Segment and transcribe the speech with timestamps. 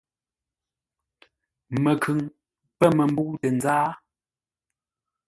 [1.83, 2.19] Məkhʉŋ
[2.77, 3.89] pə̂ məmbə̂u tə nzáa.